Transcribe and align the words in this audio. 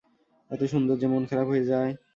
এত 0.51 0.61
সুন্দর 0.73 0.95
যে 1.01 1.07
মন 1.07 1.23
খারাপ 1.29 1.47
হয়ে 1.51 1.69
যায়। 1.71 1.91